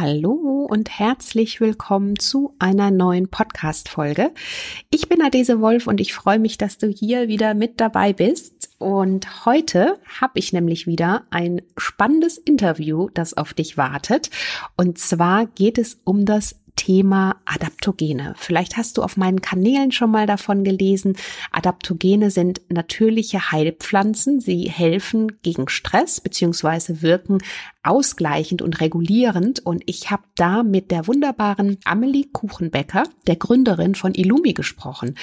[0.00, 4.30] Hallo und herzlich willkommen zu einer neuen Podcast-Folge.
[4.88, 8.70] Ich bin Adese Wolf und ich freue mich, dass du hier wieder mit dabei bist.
[8.78, 14.30] Und heute habe ich nämlich wieder ein spannendes Interview, das auf dich wartet.
[14.74, 18.34] Und zwar geht es um das Thema Adaptogene.
[18.36, 21.16] Vielleicht hast du auf meinen Kanälen schon mal davon gelesen.
[21.50, 24.40] Adaptogene sind natürliche Heilpflanzen.
[24.40, 27.38] Sie helfen gegen Stress beziehungsweise wirken
[27.82, 29.60] ausgleichend und regulierend.
[29.60, 35.16] Und ich habe da mit der wunderbaren Amelie Kuchenbecker, der Gründerin von Illumi, gesprochen.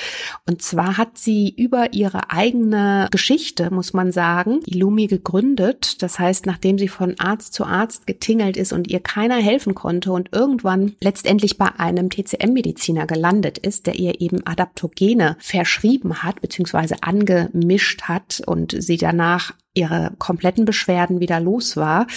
[0.46, 6.02] Und zwar hat sie über ihre eigene Geschichte, muss man sagen, Illumi gegründet.
[6.02, 10.12] Das heißt, nachdem sie von Arzt zu Arzt getingelt ist und ihr keiner helfen konnte
[10.12, 16.96] und irgendwann letztendlich bei einem TCM-Mediziner gelandet ist, der ihr eben Adaptogene verschrieben hat, beziehungsweise
[17.02, 22.08] angemischt hat und sie danach ihre kompletten Beschwerden wieder los war,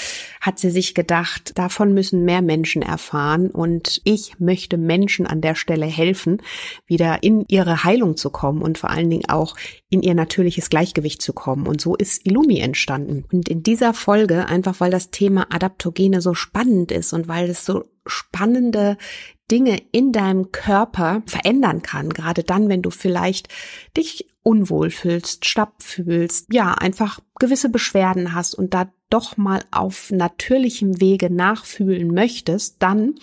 [0.41, 5.55] hat sie sich gedacht, davon müssen mehr Menschen erfahren und ich möchte Menschen an der
[5.55, 6.43] Stelle helfen,
[6.87, 9.55] wieder in ihre Heilung zu kommen und vor allen Dingen auch
[9.91, 11.67] in ihr natürliches Gleichgewicht zu kommen.
[11.67, 13.25] Und so ist Illumi entstanden.
[13.31, 17.65] Und in dieser Folge, einfach weil das Thema Adaptogene so spannend ist und weil es
[17.65, 18.97] so spannende
[19.51, 22.11] Dinge in deinem Körper verändern kann.
[22.11, 23.49] Gerade dann, wenn du vielleicht
[23.97, 30.11] dich unwohl fühlst, schlapp fühlst, ja, einfach gewisse Beschwerden hast und da doch mal auf
[30.11, 33.15] natürlichem Wege nachfühlen möchtest, dann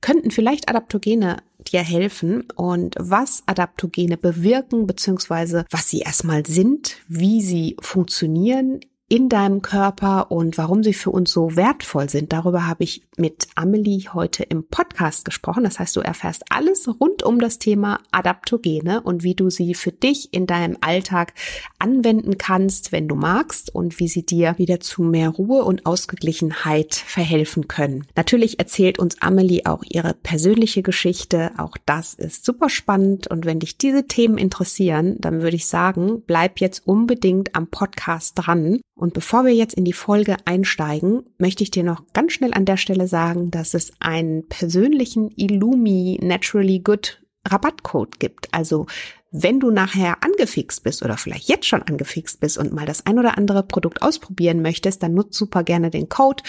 [0.00, 7.42] könnten vielleicht Adaptogene dir helfen und was Adaptogene bewirken, beziehungsweise was sie erstmal sind, wie
[7.42, 8.80] sie funktionieren
[9.10, 12.32] in deinem Körper und warum sie für uns so wertvoll sind.
[12.32, 15.64] Darüber habe ich mit Amelie heute im Podcast gesprochen.
[15.64, 19.90] Das heißt, du erfährst alles rund um das Thema Adaptogene und wie du sie für
[19.90, 21.34] dich in deinem Alltag
[21.80, 26.94] anwenden kannst, wenn du magst und wie sie dir wieder zu mehr Ruhe und Ausgeglichenheit
[26.94, 28.06] verhelfen können.
[28.14, 31.50] Natürlich erzählt uns Amelie auch ihre persönliche Geschichte.
[31.58, 36.22] Auch das ist super spannend und wenn dich diese Themen interessieren, dann würde ich sagen,
[36.24, 41.62] bleib jetzt unbedingt am Podcast dran und bevor wir jetzt in die Folge einsteigen, möchte
[41.62, 46.80] ich dir noch ganz schnell an der Stelle sagen, dass es einen persönlichen Illumi Naturally
[46.80, 48.52] Good Rabattcode gibt.
[48.52, 48.84] Also
[49.30, 53.18] wenn du nachher angefixt bist oder vielleicht jetzt schon angefixt bist und mal das ein
[53.18, 56.42] oder andere Produkt ausprobieren möchtest, dann nutzt super gerne den Code,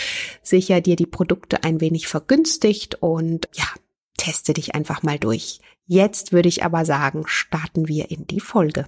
[0.44, 3.68] sicher dir die Produkte ein wenig vergünstigt und ja,
[4.18, 5.62] teste dich einfach mal durch.
[5.86, 8.88] Jetzt würde ich aber sagen, starten wir in die Folge.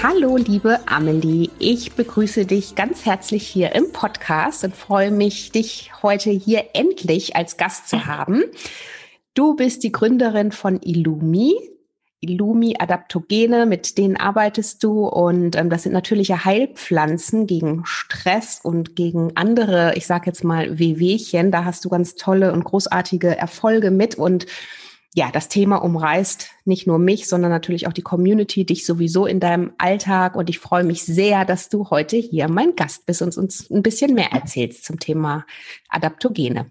[0.00, 1.50] Hallo, liebe Amelie.
[1.58, 7.34] Ich begrüße dich ganz herzlich hier im Podcast und freue mich, dich heute hier endlich
[7.34, 8.44] als Gast zu haben.
[9.34, 11.54] Du bist die Gründerin von Illumi.
[12.20, 18.96] Illumi Adaptogene, mit denen arbeitest du und ähm, das sind natürliche Heilpflanzen gegen Stress und
[18.96, 21.52] gegen andere, ich sage jetzt mal Wehwehchen.
[21.52, 24.46] Da hast du ganz tolle und großartige Erfolge mit und
[25.14, 29.40] ja, das Thema umreißt nicht nur mich, sondern natürlich auch die Community, dich sowieso in
[29.40, 30.36] deinem Alltag.
[30.36, 33.82] Und ich freue mich sehr, dass du heute hier mein Gast bist und uns ein
[33.82, 35.46] bisschen mehr erzählst zum Thema
[35.88, 36.70] Adaptogene.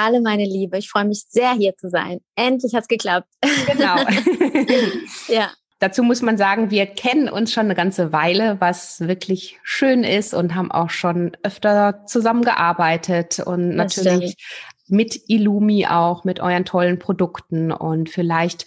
[0.00, 2.20] Hallo meine Liebe, ich freue mich sehr hier zu sein.
[2.36, 3.26] Endlich hat es geklappt.
[3.66, 3.96] Genau.
[5.28, 5.50] ja.
[5.80, 10.34] Dazu muss man sagen, wir kennen uns schon eine ganze Weile, was wirklich schön ist
[10.34, 14.88] und haben auch schon öfter zusammengearbeitet und das natürlich stimmt.
[14.88, 17.72] mit Illumi auch, mit euren tollen Produkten.
[17.72, 18.66] Und vielleicht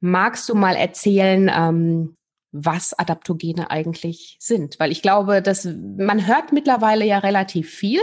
[0.00, 2.16] magst du mal erzählen, ähm,
[2.50, 8.00] was Adaptogene eigentlich sind, weil ich glaube, dass man hört mittlerweile ja relativ viel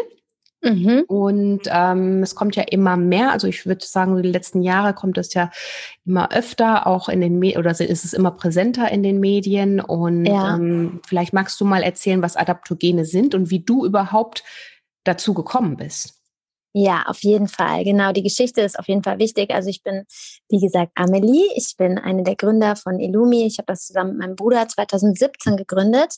[0.62, 1.06] Mhm.
[1.08, 3.32] Und ähm, es kommt ja immer mehr.
[3.32, 5.52] Also ich würde sagen, die letzten Jahre kommt es ja
[6.06, 9.80] immer öfter, auch in den Medien, oder ist es immer präsenter in den Medien.
[9.80, 10.56] Und ja.
[10.56, 14.44] ähm, vielleicht magst du mal erzählen, was Adaptogene sind und wie du überhaupt
[15.04, 16.20] dazu gekommen bist.
[16.74, 17.84] Ja, auf jeden Fall.
[17.84, 19.52] Genau, die Geschichte ist auf jeden Fall wichtig.
[19.52, 20.06] Also ich bin,
[20.50, 21.48] wie gesagt, Amelie.
[21.56, 23.46] Ich bin eine der Gründer von Illumi.
[23.48, 26.18] Ich habe das zusammen mit meinem Bruder 2017 gegründet.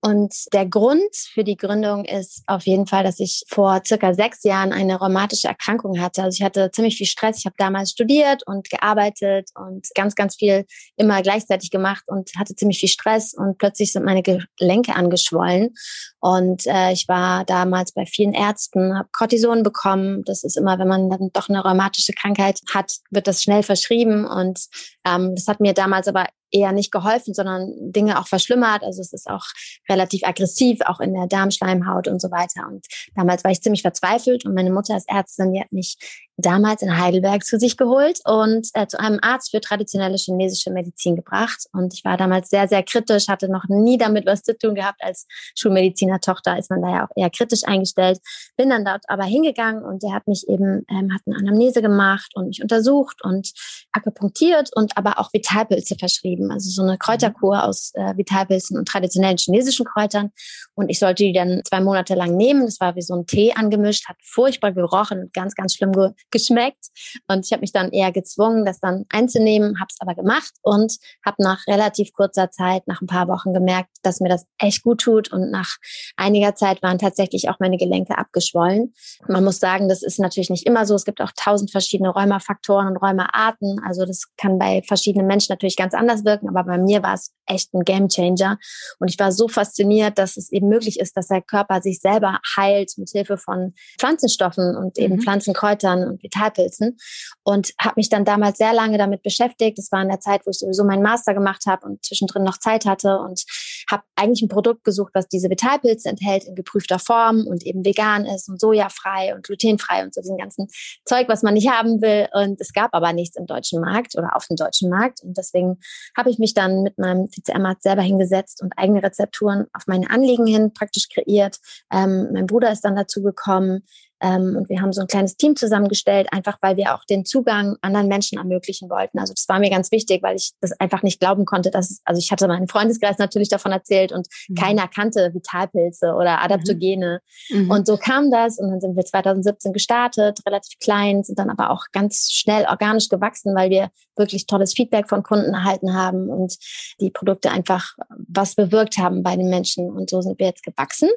[0.00, 4.44] Und der Grund für die Gründung ist auf jeden Fall, dass ich vor circa sechs
[4.44, 6.22] Jahren eine rheumatische Erkrankung hatte.
[6.22, 7.38] Also ich hatte ziemlich viel Stress.
[7.38, 10.66] Ich habe damals studiert und gearbeitet und ganz, ganz viel
[10.96, 15.74] immer gleichzeitig gemacht und hatte ziemlich viel Stress und plötzlich sind meine Gelenke angeschwollen.
[16.20, 20.22] Und äh, ich war damals bei vielen Ärzten, habe Cortison bekommen.
[20.24, 24.26] Das ist immer, wenn man dann doch eine rheumatische Krankheit hat, wird das schnell verschrieben.
[24.26, 24.60] Und
[25.04, 28.82] ähm, das hat mir damals aber eher nicht geholfen, sondern Dinge auch verschlimmert.
[28.82, 29.44] Also es ist auch
[29.88, 32.66] relativ aggressiv, auch in der Darmschleimhaut und so weiter.
[32.68, 35.96] Und damals war ich ziemlich verzweifelt und meine Mutter als Ärztin, die hat mich
[36.38, 41.16] damals in Heidelberg zu sich geholt und äh, zu einem Arzt für traditionelle chinesische Medizin
[41.16, 41.66] gebracht.
[41.72, 45.02] Und ich war damals sehr, sehr kritisch, hatte noch nie damit was zu tun gehabt.
[45.02, 45.26] Als
[45.56, 48.20] Schulmedizinertochter ist man da ja auch eher kritisch eingestellt.
[48.56, 52.30] Bin dann dort aber hingegangen und der hat mich eben, ähm, hat eine Anamnese gemacht
[52.34, 53.52] und mich untersucht und
[53.90, 56.52] akupunktiert und aber auch Vitalpilze verschrieben.
[56.52, 60.30] Also so eine Kräuterkur aus äh, Vitalpilzen und traditionellen chinesischen Kräutern.
[60.76, 62.64] Und ich sollte die dann zwei Monate lang nehmen.
[62.64, 66.10] Das war wie so ein Tee angemischt, hat furchtbar gerochen und ganz, ganz schlimm ge
[66.30, 66.86] geschmeckt.
[67.28, 70.96] Und ich habe mich dann eher gezwungen, das dann einzunehmen, habe es aber gemacht und
[71.24, 75.00] habe nach relativ kurzer Zeit, nach ein paar Wochen gemerkt, dass mir das echt gut
[75.00, 75.32] tut.
[75.32, 75.76] Und nach
[76.16, 78.92] einiger Zeit waren tatsächlich auch meine Gelenke abgeschwollen.
[79.26, 80.94] Man muss sagen, das ist natürlich nicht immer so.
[80.94, 83.80] Es gibt auch tausend verschiedene Rheumafaktoren und Rheumaarten.
[83.84, 87.32] Also das kann bei verschiedenen Menschen natürlich ganz anders wirken, aber bei mir war es
[87.46, 88.58] echt ein Gamechanger.
[88.98, 92.40] Und ich war so fasziniert, dass es eben möglich ist, dass der Körper sich selber
[92.56, 95.20] heilt mit Hilfe von Pflanzenstoffen und eben mhm.
[95.20, 96.96] Pflanzenkräutern Vitalpilzen
[97.42, 99.78] und habe mich dann damals sehr lange damit beschäftigt.
[99.78, 102.58] Das war in der Zeit, wo ich sowieso meinen Master gemacht habe und zwischendrin noch
[102.58, 103.44] Zeit hatte und
[103.90, 108.26] habe eigentlich ein Produkt gesucht, was diese Vitalpilze enthält in geprüfter Form und eben vegan
[108.26, 110.68] ist und sojafrei und glutenfrei und so diesen ganzen
[111.04, 112.28] Zeug, was man nicht haben will.
[112.32, 115.22] Und es gab aber nichts im deutschen Markt oder auf dem deutschen Markt.
[115.22, 115.78] Und deswegen
[116.16, 120.46] habe ich mich dann mit meinem TCM-Arzt selber hingesetzt und eigene Rezepturen auf meine Anliegen
[120.46, 121.58] hin praktisch kreiert.
[121.92, 123.84] Ähm, mein Bruder ist dann dazu gekommen.
[124.20, 127.76] Ähm, und wir haben so ein kleines Team zusammengestellt, einfach weil wir auch den Zugang
[127.82, 129.18] anderen Menschen ermöglichen wollten.
[129.18, 132.00] Also das war mir ganz wichtig, weil ich das einfach nicht glauben konnte, dass es,
[132.04, 134.54] also ich hatte meinen Freundeskreis natürlich davon erzählt und mhm.
[134.54, 136.44] keiner kannte Vitalpilze oder mhm.
[136.44, 137.20] Adaptogene.
[137.50, 137.70] Mhm.
[137.70, 141.70] Und so kam das und dann sind wir 2017 gestartet, relativ klein, sind dann aber
[141.70, 146.56] auch ganz schnell organisch gewachsen, weil wir wirklich tolles Feedback von Kunden erhalten haben und
[147.00, 147.94] die Produkte einfach
[148.28, 149.90] was bewirkt haben bei den Menschen.
[149.90, 151.08] Und so sind wir jetzt gewachsen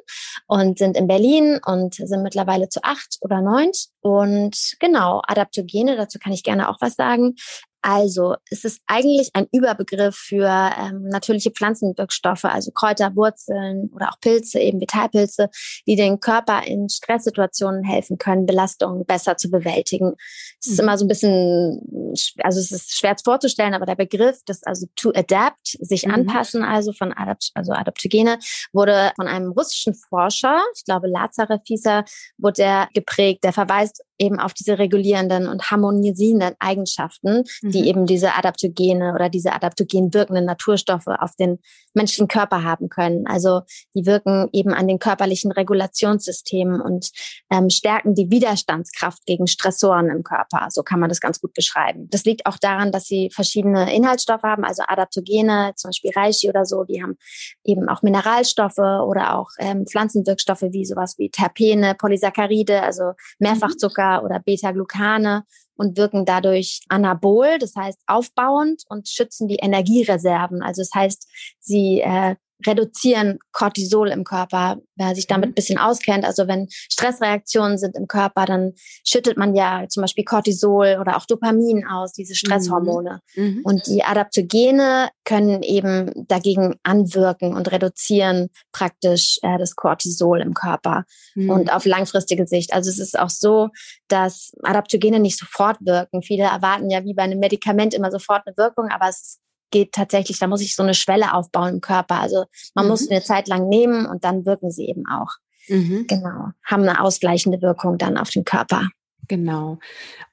[0.46, 3.70] und sind in Berlin und sind mittlerweile zu acht oder neun.
[4.00, 7.34] Und genau, Adaptogene, dazu kann ich gerne auch was sagen.
[7.82, 14.20] Also es ist eigentlich ein Überbegriff für ähm, natürliche Pflanzenwirkstoffe, also Kräuter, Wurzeln oder auch
[14.20, 15.50] Pilze, eben Vitalpilze,
[15.86, 20.14] die den Körper in Stresssituationen helfen können, Belastungen besser zu bewältigen.
[20.60, 20.84] Es ist mhm.
[20.84, 25.10] immer so ein bisschen, also es ist schwer vorzustellen, aber der Begriff, das also to
[25.14, 26.14] adapt, sich mhm.
[26.14, 28.38] anpassen, also von Adapt, also Adaptogene,
[28.72, 32.04] wurde von einem russischen Forscher, ich glaube Lazarev hieß er,
[32.38, 33.44] wurde der geprägt.
[33.44, 37.70] Der verweist eben auf diese regulierenden und harmonisierenden Eigenschaften, mhm.
[37.70, 41.58] die eben diese Adaptogene oder diese adaptogen wirkenden Naturstoffe auf den
[41.94, 43.26] menschlichen Körper haben können.
[43.26, 43.62] Also
[43.94, 47.10] die wirken eben an den körperlichen Regulationssystemen und
[47.50, 50.68] ähm, stärken die Widerstandskraft gegen Stressoren im Körper.
[50.70, 52.08] So kann man das ganz gut beschreiben.
[52.10, 56.64] Das liegt auch daran, dass sie verschiedene Inhaltsstoffe haben, also Adaptogene, zum Beispiel Reishi oder
[56.64, 57.16] so, die haben
[57.64, 64.40] eben auch Mineralstoffe oder auch ähm, Pflanzenwirkstoffe wie sowas wie Terpene, Polysaccharide, also Mehrfachzucker oder
[64.40, 65.44] Beta-Glucane
[65.74, 70.62] und wirken dadurch anabol, das heißt aufbauend und schützen die Energiereserven.
[70.62, 71.28] Also das heißt,
[71.60, 75.52] sie äh, reduzieren Cortisol im Körper, wer sich damit mhm.
[75.52, 76.24] ein bisschen auskennt.
[76.24, 78.72] Also wenn Stressreaktionen sind im Körper, dann
[79.04, 83.20] schüttet man ja zum Beispiel Cortisol oder auch Dopamin aus, diese Stresshormone.
[83.34, 83.44] Mhm.
[83.44, 83.60] mhm.
[83.64, 91.04] Und die Adaptogene können eben dagegen anwirken und reduzieren praktisch äh, das Cortisol im Körper
[91.34, 91.50] mhm.
[91.50, 92.72] und auf langfristige Sicht.
[92.72, 93.68] Also es ist auch so,
[94.08, 96.22] dass Adaptogene nicht sofort wirken.
[96.22, 99.42] Viele erwarten ja wie bei einem Medikament immer sofort eine Wirkung, aber es ist
[99.72, 102.20] geht tatsächlich, da muss ich so eine Schwelle aufbauen im Körper.
[102.20, 102.90] Also man mhm.
[102.92, 105.32] muss eine Zeit lang nehmen und dann wirken sie eben auch.
[105.68, 106.06] Mhm.
[106.06, 106.50] Genau.
[106.64, 108.88] Haben eine ausgleichende Wirkung dann auf den Körper.
[109.28, 109.78] Genau.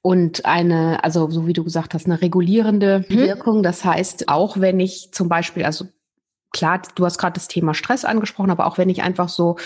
[0.01, 3.17] Und eine, also so wie du gesagt hast, eine regulierende mhm.
[3.17, 3.63] Wirkung.
[3.63, 5.85] Das heißt, auch wenn ich zum Beispiel, also
[6.51, 9.57] klar, du hast gerade das Thema Stress angesprochen, aber auch wenn ich einfach so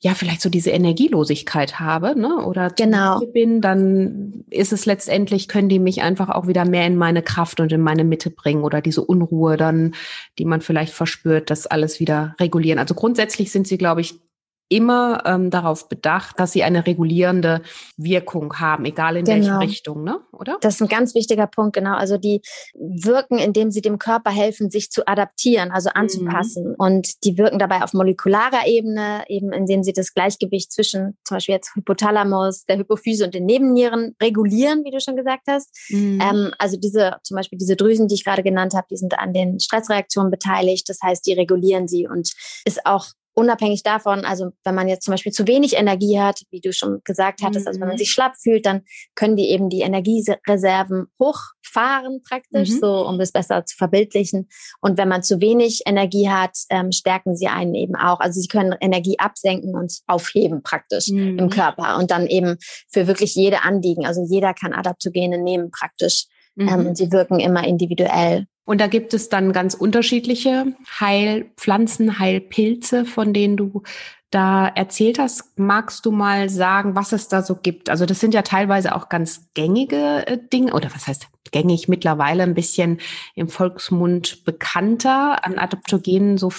[0.00, 2.44] ja vielleicht so diese Energielosigkeit habe, ne?
[2.44, 3.20] Oder genau.
[3.32, 7.60] bin, dann ist es letztendlich, können die mich einfach auch wieder mehr in meine Kraft
[7.60, 9.94] und in meine Mitte bringen oder diese Unruhe dann,
[10.38, 12.78] die man vielleicht verspürt, das alles wieder regulieren.
[12.78, 14.20] Also grundsätzlich sind sie, glaube ich,
[14.68, 17.62] immer ähm, darauf bedacht, dass sie eine regulierende
[17.96, 19.60] Wirkung haben, egal in genau.
[19.60, 20.20] welche Richtung, ne?
[20.32, 20.58] Oder?
[20.60, 21.94] Das ist ein ganz wichtiger Punkt, genau.
[21.94, 22.42] Also die
[22.74, 26.00] wirken, indem sie dem Körper helfen, sich zu adaptieren, also mhm.
[26.00, 26.68] anzupassen.
[26.70, 26.74] Mhm.
[26.78, 31.54] Und die wirken dabei auf molekularer Ebene, eben indem sie das Gleichgewicht zwischen zum Beispiel
[31.54, 35.70] jetzt Hypothalamus, der Hypophyse und den Nebennieren regulieren, wie du schon gesagt hast.
[35.90, 36.20] Mhm.
[36.20, 39.32] Ähm, also diese, zum Beispiel diese Drüsen, die ich gerade genannt habe, die sind an
[39.32, 40.88] den Stressreaktionen beteiligt.
[40.88, 42.32] Das heißt, die regulieren sie und
[42.64, 46.60] ist auch unabhängig davon, also wenn man jetzt zum Beispiel zu wenig Energie hat, wie
[46.60, 47.68] du schon gesagt hattest, mhm.
[47.68, 48.00] also wenn man mhm.
[48.00, 48.82] sich schlapp fühlt, dann
[49.14, 52.78] können die eben die Energiereserven hochfahren praktisch, mhm.
[52.80, 54.48] so um es besser zu verbildlichen.
[54.80, 58.20] Und wenn man zu wenig Energie hat, ähm, stärken sie einen eben auch.
[58.20, 61.38] Also sie können Energie absenken und aufheben praktisch mhm.
[61.38, 62.56] im Körper und dann eben
[62.88, 64.06] für wirklich jede Anliegen.
[64.06, 66.24] Also jeder kann Adaptogene nehmen praktisch.
[66.58, 66.72] Ähm, mhm.
[66.72, 68.46] Ähm, und sie wirken immer individuell.
[68.66, 73.82] Und da gibt es dann ganz unterschiedliche Heilpflanzen, Heilpilze, von denen du
[74.30, 75.56] da erzählt hast.
[75.58, 77.88] Magst du mal sagen, was es da so gibt?
[77.88, 82.42] Also das sind ja teilweise auch ganz gängige äh, Dinge oder was heißt gängig mittlerweile
[82.42, 82.98] ein bisschen
[83.36, 86.36] im Volksmund bekannter an Adaptogenen.
[86.36, 86.52] So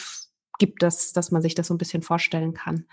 [0.60, 2.86] gibt es, dass man sich das so ein bisschen vorstellen kann.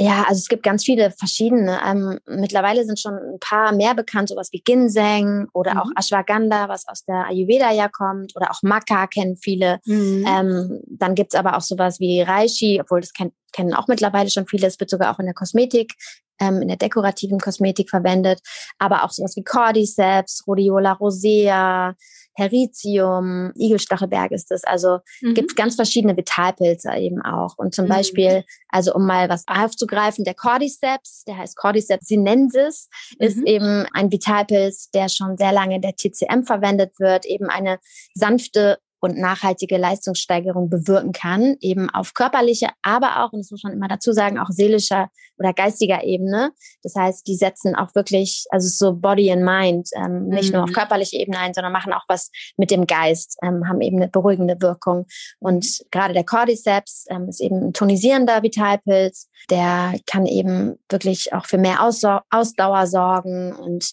[0.00, 1.80] Ja, also es gibt ganz viele verschiedene.
[1.84, 5.80] Ähm, mittlerweile sind schon ein paar mehr bekannt, sowas wie Ginseng oder mhm.
[5.80, 9.80] auch Ashwagandha, was aus der Ayurveda ja kommt, oder auch Maca kennen viele.
[9.86, 10.24] Mhm.
[10.26, 14.46] Ähm, dann gibt's aber auch sowas wie Reishi, obwohl das kenn kennen auch mittlerweile schon
[14.46, 14.66] viele.
[14.66, 15.94] Es wird sogar auch in der Kosmetik,
[16.38, 18.40] ähm, in der dekorativen Kosmetik verwendet.
[18.78, 21.94] Aber auch sowas wie Cordyceps, Rhodiola rosea,
[22.38, 24.62] Heritium, Igelstachelberg ist es.
[24.64, 25.34] Also mhm.
[25.34, 27.58] gibt ganz verschiedene Vitalpilze eben auch.
[27.58, 27.90] Und zum mhm.
[27.90, 33.26] Beispiel, also um mal was aufzugreifen, der Cordyceps, der heißt Cordyceps sinensis, mhm.
[33.26, 37.78] ist eben ein Vitalpilz, der schon sehr lange in der TCM verwendet wird, eben eine
[38.14, 43.72] sanfte und nachhaltige Leistungssteigerung bewirken kann, eben auf körperlicher, aber auch, und das muss man
[43.72, 46.50] immer dazu sagen, auch seelischer oder geistiger Ebene.
[46.82, 50.54] Das heißt, die setzen auch wirklich, also so Body and Mind, ähm, nicht mhm.
[50.54, 50.74] nur auf mhm.
[50.74, 54.60] körperlicher Ebene ein, sondern machen auch was mit dem Geist, ähm, haben eben eine beruhigende
[54.60, 55.06] Wirkung.
[55.38, 61.46] Und gerade der Cordyceps ähm, ist eben ein tonisierender Vitalpilz, der kann eben wirklich auch
[61.46, 63.92] für mehr Ausdauer sorgen und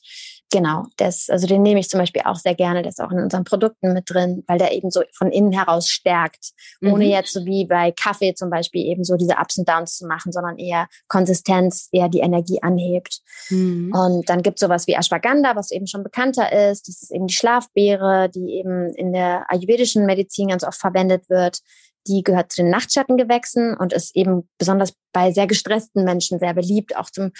[0.51, 2.81] Genau, das, also den nehme ich zum Beispiel auch sehr gerne.
[2.83, 5.89] Der ist auch in unseren Produkten mit drin, weil der eben so von innen heraus
[5.89, 7.11] stärkt, ohne mhm.
[7.11, 10.31] jetzt so wie bei Kaffee zum Beispiel eben so diese Ups und Downs zu machen,
[10.31, 13.21] sondern eher Konsistenz, eher die Energie anhebt.
[13.49, 13.91] Mhm.
[13.93, 16.87] Und dann gibt es sowas wie Ashwagandha, was eben schon bekannter ist.
[16.87, 21.59] Das ist eben die Schlafbeere, die eben in der ayurvedischen Medizin ganz oft verwendet wird.
[22.07, 26.95] Die gehört zu den Nachtschattengewächsen und ist eben besonders bei sehr gestressten Menschen sehr beliebt,
[26.95, 27.31] auch zum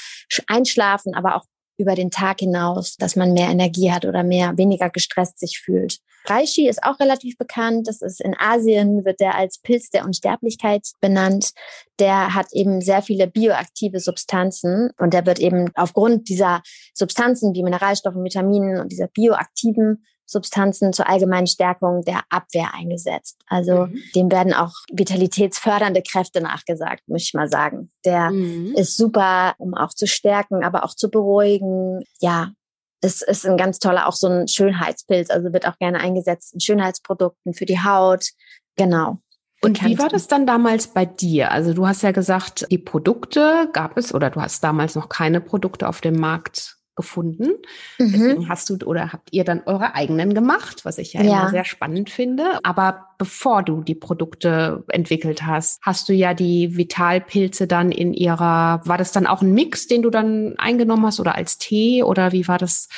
[0.48, 1.44] Einschlafen, aber auch
[1.78, 6.00] über den Tag hinaus, dass man mehr Energie hat oder mehr, weniger gestresst sich fühlt.
[6.28, 7.88] Reishi ist auch relativ bekannt.
[7.88, 11.52] Das ist in Asien, wird der als Pilz der Unsterblichkeit benannt.
[12.00, 16.62] Der hat eben sehr viele bioaktive Substanzen und der wird eben aufgrund dieser
[16.94, 23.42] Substanzen wie Mineralstoffe, Vitaminen und dieser bioaktiven Substanzen zur allgemeinen Stärkung der Abwehr eingesetzt.
[23.48, 24.00] Also mhm.
[24.16, 27.92] dem werden auch vitalitätsfördernde Kräfte nachgesagt, muss ich mal sagen.
[28.04, 28.74] Der mhm.
[28.76, 32.04] ist super, um auch zu stärken, aber auch zu beruhigen.
[32.20, 32.52] Ja,
[33.02, 36.60] es ist ein ganz toller, auch so ein Schönheitspilz, also wird auch gerne eingesetzt in
[36.60, 38.30] Schönheitsprodukten für die Haut.
[38.76, 39.20] Genau.
[39.62, 41.52] Und wie war das dann damals bei dir?
[41.52, 45.42] Also du hast ja gesagt, die Produkte gab es oder du hast damals noch keine
[45.42, 47.50] Produkte auf dem Markt gefunden.
[48.00, 48.12] Mhm.
[48.12, 51.50] Deswegen hast du oder habt ihr dann eure eigenen gemacht, was ich ja, ja, immer
[51.50, 52.60] sehr spannend finde.
[52.64, 58.82] Aber bevor du die Produkte entwickelt hast, hast du ja die Vitalpilze dann in ihrer,
[58.86, 62.32] war das dann auch ein Mix, den du dann eingenommen hast oder als Tee oder
[62.32, 62.90] wie war das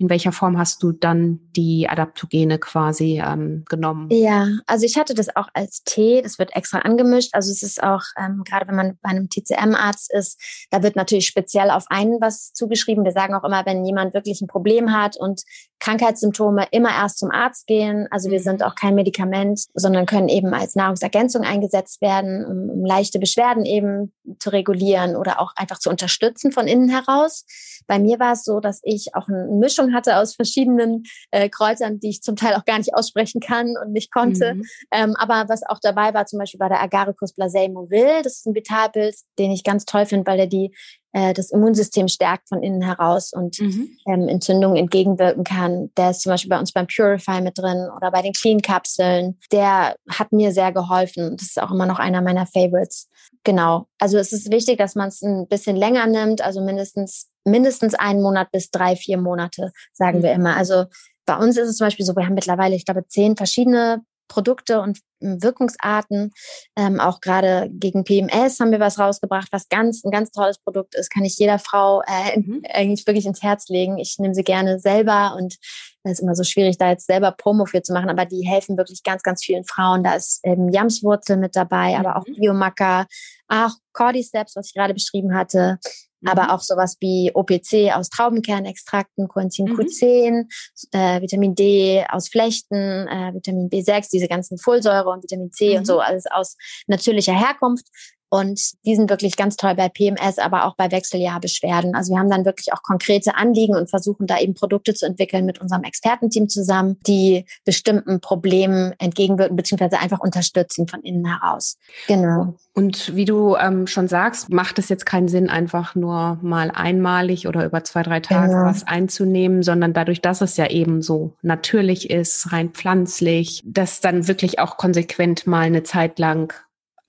[0.00, 4.08] in welcher Form hast du dann die Adaptogene quasi ähm, genommen?
[4.10, 7.34] Ja, also ich hatte das auch als Tee, das wird extra angemischt.
[7.34, 10.40] Also es ist auch, ähm, gerade wenn man bei einem TCM-Arzt ist,
[10.70, 13.04] da wird natürlich speziell auf einen was zugeschrieben.
[13.04, 15.42] Wir sagen auch immer, wenn jemand wirklich ein Problem hat und
[15.80, 18.08] Krankheitssymptome, immer erst zum Arzt gehen.
[18.10, 18.66] Also wir sind mhm.
[18.66, 24.14] auch kein Medikament, sondern können eben als Nahrungsergänzung eingesetzt werden, um, um leichte Beschwerden eben
[24.38, 27.44] zu regulieren oder auch einfach zu unterstützen von innen heraus.
[27.86, 32.00] Bei mir war es so, dass ich auch eine Mischung hatte aus verschiedenen äh, Kräutern,
[32.00, 34.54] die ich zum Teil auch gar nicht aussprechen kann und nicht konnte.
[34.54, 34.64] Mhm.
[34.92, 38.22] Ähm, aber was auch dabei war, zum Beispiel war der Agaricus blasei movil.
[38.22, 40.74] Das ist ein Vitalpilz, den ich ganz toll finde, weil er die
[41.12, 43.90] äh, das Immunsystem stärkt von innen heraus und mhm.
[44.06, 45.90] ähm, Entzündungen entgegenwirken kann.
[45.96, 49.38] Der ist zum Beispiel bei uns beim Purify mit drin oder bei den Clean-Kapseln.
[49.52, 51.36] Der hat mir sehr geholfen.
[51.36, 53.08] Das ist auch immer noch einer meiner Favorites.
[53.44, 53.86] Genau.
[53.98, 58.22] Also es ist wichtig, dass man es ein bisschen länger nimmt, also mindestens mindestens einen
[58.22, 60.22] Monat bis drei, vier Monate, sagen mhm.
[60.22, 60.56] wir immer.
[60.56, 60.84] Also
[61.26, 64.80] bei uns ist es zum Beispiel so, wir haben mittlerweile, ich glaube, zehn verschiedene Produkte
[64.80, 66.32] und hm, Wirkungsarten.
[66.76, 70.94] Ähm, auch gerade gegen PMS haben wir was rausgebracht, was ganz ein ganz tolles Produkt
[70.94, 71.10] ist.
[71.10, 72.62] Kann ich jeder Frau äh, mhm.
[72.72, 73.98] eigentlich wirklich ins Herz legen.
[73.98, 75.56] Ich nehme sie gerne selber und
[76.02, 78.78] es ist immer so schwierig, da jetzt selber Promo für zu machen, aber die helfen
[78.78, 80.02] wirklich ganz, ganz vielen Frauen.
[80.02, 82.06] Da ist ähm, Jamswurzel mit dabei, mhm.
[82.06, 83.06] aber auch Biomacker,
[83.48, 85.78] auch Cordyceps, was ich gerade beschrieben hatte,
[86.24, 86.50] aber mhm.
[86.50, 89.80] auch sowas wie OPC aus Traubenkernextrakten, Coenzym mhm.
[89.80, 90.46] Q10,
[90.92, 92.74] äh, Vitamin D aus Flechten,
[93.08, 95.78] äh, Vitamin B6, diese ganzen Folsäure und Vitamin C mhm.
[95.78, 97.86] und so, alles aus natürlicher Herkunft.
[98.30, 101.96] Und die sind wirklich ganz toll bei PMS, aber auch bei Wechseljahrbeschwerden.
[101.96, 105.44] Also wir haben dann wirklich auch konkrete Anliegen und versuchen da eben Produkte zu entwickeln
[105.44, 109.96] mit unserem Expertenteam zusammen, die bestimmten Problemen entgegenwirken bzw.
[109.96, 111.76] einfach unterstützen von innen heraus.
[112.06, 112.54] Genau.
[112.72, 117.48] Und wie du ähm, schon sagst, macht es jetzt keinen Sinn, einfach nur mal einmalig
[117.48, 118.64] oder über zwei, drei Tage genau.
[118.64, 124.28] was einzunehmen, sondern dadurch, dass es ja eben so natürlich ist, rein pflanzlich, das dann
[124.28, 126.54] wirklich auch konsequent mal eine Zeit lang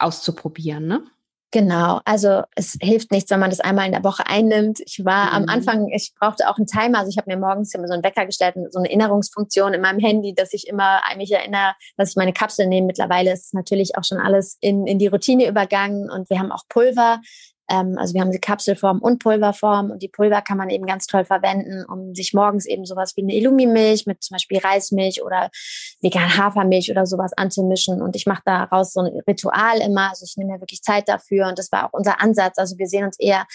[0.02, 1.04] auszuprobieren, ne?
[1.54, 4.80] Genau, also es hilft nichts, wenn man das einmal in der Woche einnimmt.
[4.86, 5.36] Ich war mhm.
[5.36, 8.06] am Anfang, ich brauchte auch einen Timer, also ich habe mir morgens immer so einen
[8.06, 12.16] Wecker gestellt, so eine Erinnerungsfunktion in meinem Handy, dass ich immer mich erinnere, dass ich
[12.16, 12.88] meine Kapsel nehme.
[12.88, 16.64] Mittlerweile ist natürlich auch schon alles in, in die Routine übergangen und wir haben auch
[16.70, 17.20] Pulver,
[17.72, 21.08] ähm, also wir haben die Kapselform und Pulverform und die Pulver kann man eben ganz
[21.08, 25.50] toll verwenden, um sich morgens eben sowas wie eine Illumimilch mit zum Beispiel Reismilch oder
[26.02, 28.02] vegan Hafermilch oder sowas anzumischen.
[28.02, 30.10] Und ich mache daraus so ein Ritual immer.
[30.10, 32.58] Also ich nehme mir wirklich Zeit dafür und das war auch unser Ansatz.
[32.58, 33.46] Also wir sehen uns eher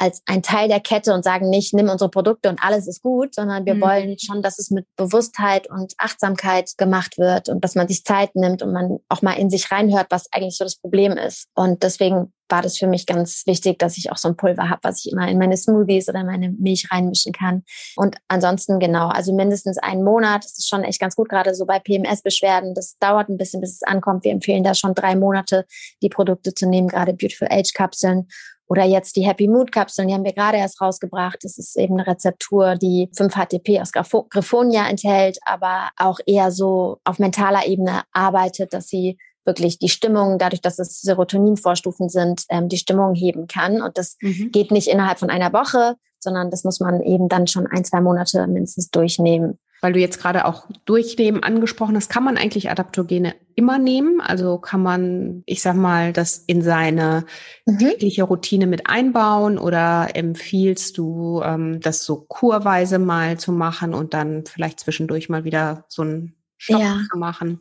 [0.00, 3.34] als ein Teil der Kette und sagen nicht, nimm unsere Produkte und alles ist gut,
[3.34, 3.80] sondern wir mhm.
[3.80, 8.34] wollen schon, dass es mit Bewusstheit und Achtsamkeit gemacht wird und dass man sich Zeit
[8.36, 11.48] nimmt und man auch mal in sich reinhört, was eigentlich so das Problem ist.
[11.54, 14.80] Und deswegen war das für mich ganz wichtig, dass ich auch so ein Pulver habe,
[14.82, 17.62] was ich immer in meine Smoothies oder meine Milch reinmischen kann.
[17.96, 20.44] Und ansonsten genau, also mindestens einen Monat.
[20.44, 22.74] Das ist schon echt ganz gut, gerade so bei PMS-Beschwerden.
[22.74, 24.24] Das dauert ein bisschen, bis es ankommt.
[24.24, 25.66] Wir empfehlen da schon drei Monate,
[26.02, 28.28] die Produkte zu nehmen, gerade Beautiful Age Kapseln
[28.68, 31.38] oder jetzt die Happy Mood Kapseln, die haben wir gerade erst rausgebracht.
[31.42, 37.18] Das ist eben eine Rezeptur, die 5-HTP aus Griffonia enthält, aber auch eher so auf
[37.18, 42.78] mentaler Ebene arbeitet, dass sie wirklich die Stimmung, dadurch, dass es Serotoninvorstufen sind, ähm, die
[42.78, 43.82] Stimmung heben kann.
[43.82, 44.50] Und das mhm.
[44.52, 48.00] geht nicht innerhalb von einer Woche, sondern das muss man eben dann schon ein, zwei
[48.00, 53.34] Monate mindestens durchnehmen weil du jetzt gerade auch Durchnehmen angesprochen hast, kann man eigentlich Adaptogene
[53.54, 54.20] immer nehmen?
[54.20, 57.24] Also kann man, ich sag mal, das in seine
[57.64, 57.78] mhm.
[57.78, 64.14] tägliche Routine mit einbauen oder empfiehlst du, ähm, das so kurweise mal zu machen und
[64.14, 67.00] dann vielleicht zwischendurch mal wieder so einen Stopp ja.
[67.10, 67.60] zu machen?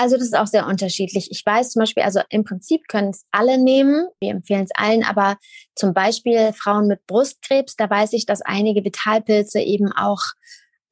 [0.00, 1.30] Also das ist auch sehr unterschiedlich.
[1.30, 4.08] Ich weiß zum Beispiel, also im Prinzip können es alle nehmen.
[4.18, 5.36] Wir empfehlen es allen, aber
[5.74, 10.22] zum Beispiel Frauen mit Brustkrebs, da weiß ich, dass einige Vitalpilze eben auch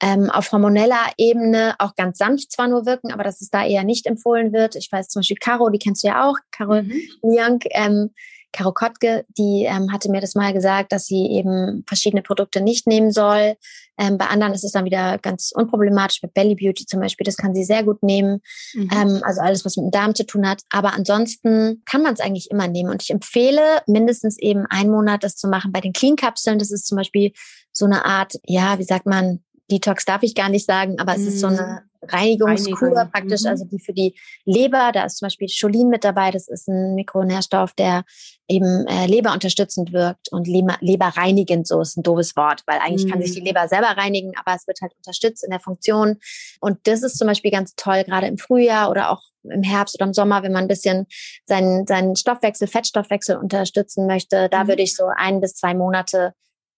[0.02, 3.82] ähm, auf hormoneller Ebene auch ganz sanft zwar nur wirken, aber dass es da eher
[3.82, 4.76] nicht empfohlen wird.
[4.76, 7.00] Ich weiß zum Beispiel Caro, die kennst du ja auch, Caro mhm.
[7.22, 8.10] Young, ähm,
[8.52, 12.86] Caro Kottke, die ähm, hatte mir das mal gesagt, dass sie eben verschiedene Produkte nicht
[12.86, 13.56] nehmen soll.
[13.98, 17.36] Ähm, bei anderen ist es dann wieder ganz unproblematisch, mit Belly Beauty zum Beispiel, das
[17.36, 18.40] kann sie sehr gut nehmen.
[18.74, 18.90] Mhm.
[18.92, 20.62] Ähm, also alles, was mit dem Darm zu tun hat.
[20.70, 22.90] Aber ansonsten kann man es eigentlich immer nehmen.
[22.90, 25.72] Und ich empfehle mindestens eben einen Monat das zu machen.
[25.72, 27.32] Bei den Clean-Kapseln, das ist zum Beispiel
[27.72, 31.26] so eine Art, ja, wie sagt man, Detox darf ich gar nicht sagen, aber es
[31.26, 31.88] ist so eine mhm.
[32.02, 33.10] Reinigungskur Reinigung.
[33.10, 33.48] praktisch, mhm.
[33.48, 36.94] also die für die Leber, da ist zum Beispiel Cholin mit dabei, das ist ein
[36.94, 38.04] Mikronährstoff, der
[38.48, 42.78] eben äh, Leber unterstützend wirkt und Leber, Leber reinigend, so ist ein doofes Wort, weil
[42.78, 43.10] eigentlich mhm.
[43.10, 43.46] kann sich die mhm.
[43.46, 46.16] Leber selber reinigen, aber es wird halt unterstützt in der Funktion.
[46.60, 50.06] Und das ist zum Beispiel ganz toll, gerade im Frühjahr oder auch im Herbst oder
[50.06, 51.06] im Sommer, wenn man ein bisschen
[51.46, 54.48] seinen, seinen Stoffwechsel, Fettstoffwechsel unterstützen möchte.
[54.48, 54.68] Da mhm.
[54.68, 56.34] würde ich so ein bis zwei Monate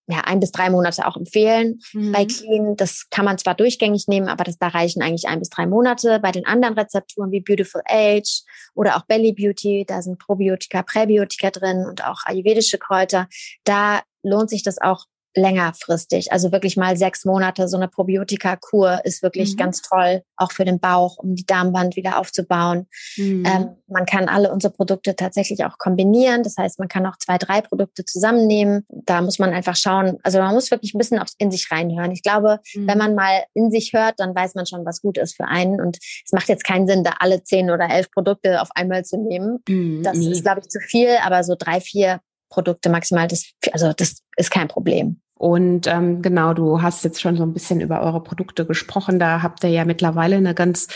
[0.07, 1.81] ja, ein bis drei Monate auch empfehlen.
[1.93, 2.13] Mhm.
[2.13, 5.51] Bei Clean, das kann man zwar durchgängig nehmen, aber das da reichen eigentlich ein bis
[5.51, 6.19] drei Monate.
[6.21, 8.43] Bei den anderen Rezepturen wie Beautiful Age
[8.75, 13.29] oder auch Belly Beauty, da sind Probiotika, Präbiotika drin und auch ayurvedische Kräuter.
[13.65, 16.33] Da lohnt sich das auch längerfristig.
[16.33, 17.69] Also wirklich mal sechs Monate.
[17.69, 19.57] So eine Probiotika-Kur ist wirklich mhm.
[19.57, 22.87] ganz toll, auch für den Bauch, um die Darmwand wieder aufzubauen.
[23.17, 23.45] Mhm.
[23.47, 26.43] Ähm, man kann alle unsere Produkte tatsächlich auch kombinieren.
[26.43, 28.85] Das heißt, man kann auch zwei, drei Produkte zusammennehmen.
[28.89, 30.19] Da muss man einfach schauen.
[30.23, 32.13] Also man muss wirklich ein bisschen in sich reinhören.
[32.13, 32.89] Ich glaube, mhm.
[32.89, 35.81] wenn man mal in sich hört, dann weiß man schon, was gut ist für einen.
[35.81, 39.17] Und es macht jetzt keinen Sinn, da alle zehn oder elf Produkte auf einmal zu
[39.17, 39.59] nehmen.
[39.69, 40.03] Mhm.
[40.03, 41.17] Das ist, glaube ich, zu viel.
[41.25, 45.21] Aber so drei, vier Produkte maximal, das, also das ist kein Problem.
[45.41, 49.19] Und ähm, genau, du hast jetzt schon so ein bisschen über eure Produkte gesprochen.
[49.19, 50.89] Da habt ihr ja mittlerweile eine ganz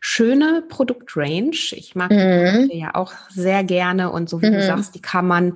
[0.00, 1.52] schöne Produktrange.
[1.70, 2.16] Ich mag mhm.
[2.16, 4.54] die Produkte ja auch sehr gerne und so wie mhm.
[4.54, 5.54] du sagst, die kann man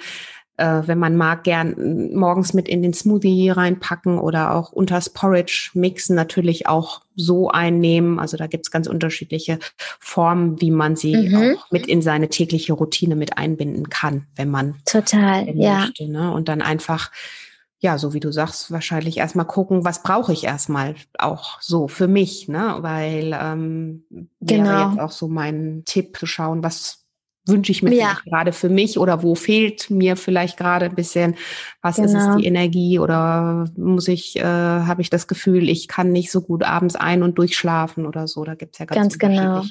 [0.57, 5.71] äh, wenn man mag, gern morgens mit in den Smoothie reinpacken oder auch unters Porridge
[5.75, 8.19] mixen, natürlich auch so einnehmen.
[8.19, 9.59] Also da gibt's ganz unterschiedliche
[10.01, 11.57] Formen, wie man sie mhm.
[11.57, 16.33] auch mit in seine tägliche Routine mit einbinden kann, wenn man total ja möchte, ne?
[16.33, 17.11] und dann einfach
[17.79, 22.09] ja, so wie du sagst, wahrscheinlich erstmal gucken, was brauche ich erstmal auch so für
[22.09, 22.79] mich, ne?
[22.81, 24.05] Weil ähm,
[24.41, 24.65] genau.
[24.65, 27.06] wäre jetzt auch so mein Tipp zu schauen, was
[27.47, 28.19] wünsche ich mir ja.
[28.25, 31.37] gerade für mich oder wo fehlt mir vielleicht gerade ein bisschen,
[31.81, 32.09] was genau.
[32.09, 32.37] ist es genau.
[32.37, 36.65] die Energie oder muss ich, äh, habe ich das Gefühl, ich kann nicht so gut
[36.65, 38.45] abends ein- und durchschlafen oder so.
[38.45, 39.63] Da gibt's ja ganz, ganz genau.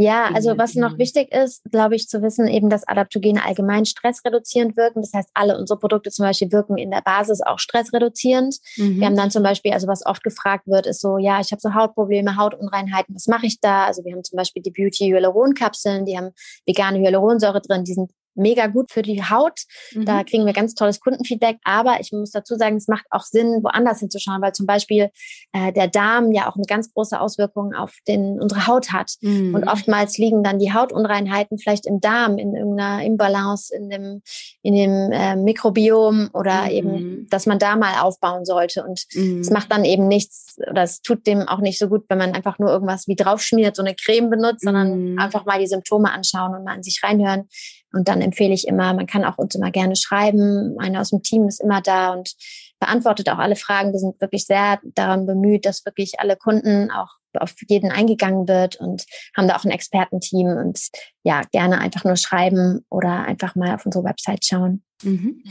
[0.00, 4.76] Ja, also was noch wichtig ist, glaube ich, zu wissen, eben, dass Adaptogene allgemein stressreduzierend
[4.76, 5.00] wirken.
[5.02, 8.58] Das heißt, alle unsere Produkte zum Beispiel wirken in der Basis auch stressreduzierend.
[8.76, 9.00] Mhm.
[9.00, 11.60] Wir haben dann zum Beispiel, also was oft gefragt wird, ist so, ja, ich habe
[11.60, 13.86] so Hautprobleme, Hautunreinheiten, was mache ich da?
[13.86, 16.30] Also wir haben zum Beispiel die Beauty Hyaluron-Kapseln, die haben
[16.64, 19.60] vegane Hyaluronsäure drin, die sind mega gut für die Haut.
[19.92, 20.04] Mhm.
[20.04, 21.58] Da kriegen wir ganz tolles Kundenfeedback.
[21.64, 25.10] Aber ich muss dazu sagen, es macht auch Sinn, woanders hinzuschauen, weil zum Beispiel
[25.52, 29.14] äh, der Darm ja auch eine ganz große Auswirkung auf den, unsere Haut hat.
[29.20, 29.54] Mhm.
[29.54, 34.22] Und oftmals liegen dann die Hautunreinheiten vielleicht im Darm, in irgendeiner Imbalance, in dem,
[34.62, 36.70] in dem äh, Mikrobiom oder mhm.
[36.70, 38.84] eben, dass man da mal aufbauen sollte.
[38.84, 39.52] Und es mhm.
[39.52, 42.58] macht dann eben nichts oder es tut dem auch nicht so gut, wenn man einfach
[42.58, 45.18] nur irgendwas wie draufschmiert, so eine Creme benutzt, sondern mhm.
[45.18, 47.48] einfach mal die Symptome anschauen und mal in sich reinhören
[47.92, 50.76] und dann empfehle ich immer, man kann auch uns immer gerne schreiben.
[50.78, 52.34] Einer aus dem Team ist immer da und
[52.80, 53.92] beantwortet auch alle Fragen.
[53.92, 58.76] Wir sind wirklich sehr daran bemüht, dass wirklich alle Kunden auch auf jeden eingegangen wird
[58.76, 59.04] und
[59.36, 60.80] haben da auch ein Expertenteam und
[61.22, 64.82] ja, gerne einfach nur schreiben oder einfach mal auf unsere Website schauen.
[65.02, 65.42] Mhm.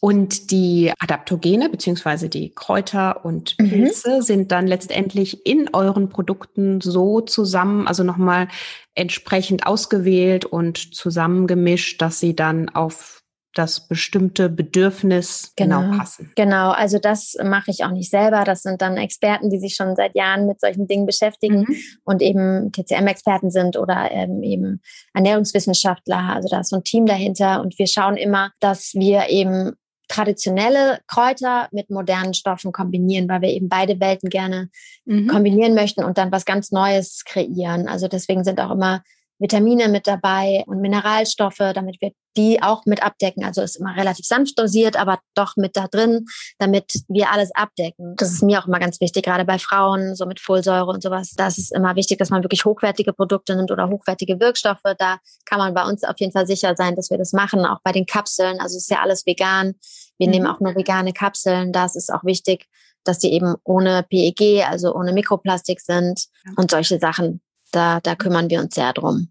[0.00, 3.68] Und die Adaptogene beziehungsweise die Kräuter und mhm.
[3.68, 4.22] Pilze mhm.
[4.22, 8.48] sind dann letztendlich in euren Produkten so zusammen, also nochmal
[8.94, 13.19] entsprechend ausgewählt und zusammengemischt, dass sie dann auf
[13.54, 16.32] das bestimmte Bedürfnis genau, genau, passen.
[16.36, 18.44] Genau, also das mache ich auch nicht selber.
[18.44, 21.76] Das sind dann Experten, die sich schon seit Jahren mit solchen Dingen beschäftigen mhm.
[22.04, 24.80] und eben TCM-Experten sind oder ähm, eben
[25.14, 26.34] Ernährungswissenschaftler.
[26.34, 29.72] Also da ist so ein Team dahinter und wir schauen immer, dass wir eben
[30.06, 34.68] traditionelle Kräuter mit modernen Stoffen kombinieren, weil wir eben beide Welten gerne
[35.04, 35.28] mhm.
[35.28, 37.88] kombinieren möchten und dann was ganz Neues kreieren.
[37.88, 39.02] Also deswegen sind auch immer
[39.40, 43.44] Vitamine mit dabei und Mineralstoffe, damit wir die auch mit abdecken.
[43.44, 46.26] Also ist immer relativ sanft dosiert, aber doch mit da drin,
[46.58, 48.14] damit wir alles abdecken.
[48.16, 51.32] Das ist mir auch immer ganz wichtig, gerade bei Frauen, so mit Folsäure und sowas.
[51.36, 54.78] Da ist immer wichtig, dass man wirklich hochwertige Produkte nimmt oder hochwertige Wirkstoffe.
[54.98, 57.80] Da kann man bei uns auf jeden Fall sicher sein, dass wir das machen, auch
[57.82, 58.60] bei den Kapseln.
[58.60, 59.74] Also ist ja alles vegan.
[60.18, 60.32] Wir mhm.
[60.32, 61.72] nehmen auch nur vegane Kapseln.
[61.72, 62.68] Da ist es auch wichtig,
[63.04, 66.26] dass die eben ohne PEG, also ohne Mikroplastik sind
[66.56, 67.40] und solche Sachen
[67.70, 69.28] da, da kümmern wir uns sehr drum.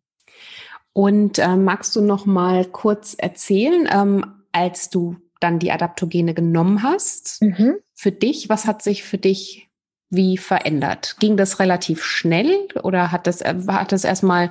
[0.94, 6.84] Und äh, magst du noch mal kurz erzählen, ähm, als du dann die Adaptogene genommen
[6.84, 7.76] hast, mhm.
[7.94, 9.70] für dich, was hat sich für dich
[10.10, 11.18] wie verändert?
[11.20, 14.50] Ging das relativ schnell oder hat das, äh, hat das erstmal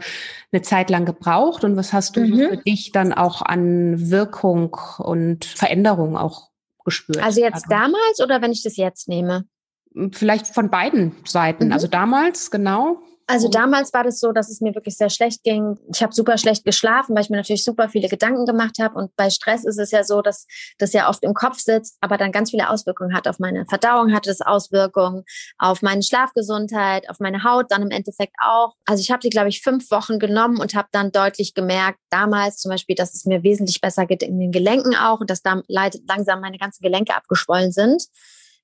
[0.53, 1.65] eine Zeit lang gebraucht?
[1.65, 2.49] Und was hast du mhm.
[2.49, 6.51] für dich dann auch an Wirkung und Veränderung auch
[6.85, 7.23] gespürt?
[7.23, 9.45] Also jetzt damals oder wenn ich das jetzt nehme?
[10.13, 11.67] Vielleicht von beiden Seiten.
[11.67, 11.73] Mhm.
[11.73, 13.01] Also damals, genau.
[13.31, 15.79] Also damals war das so, dass es mir wirklich sehr schlecht ging.
[15.93, 18.95] Ich habe super schlecht geschlafen, weil ich mir natürlich super viele Gedanken gemacht habe.
[18.95, 20.47] Und bei Stress ist es ja so, dass
[20.79, 23.29] das ja oft im Kopf sitzt, aber dann ganz viele Auswirkungen hat.
[23.29, 25.25] Auf meine Verdauung hatte es Auswirkungen,
[25.59, 28.77] auf meine Schlafgesundheit, auf meine Haut dann im Endeffekt auch.
[28.87, 32.57] Also ich habe sie, glaube ich, fünf Wochen genommen und habe dann deutlich gemerkt, damals
[32.57, 35.61] zum Beispiel, dass es mir wesentlich besser geht in den Gelenken auch und dass da
[35.69, 38.05] langsam meine ganzen Gelenke abgeschwollen sind.